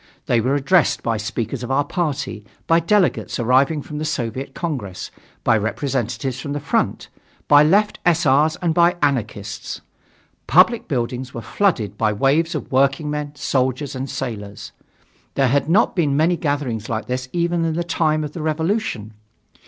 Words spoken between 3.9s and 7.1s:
the Soviet Congress, by representatives from the front,